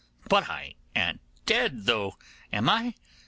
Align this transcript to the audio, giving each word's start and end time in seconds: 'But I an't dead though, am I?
'But 0.27 0.49
I 0.49 0.73
an't 0.95 1.21
dead 1.45 1.85
though, 1.85 2.17
am 2.51 2.67
I? 2.71 2.95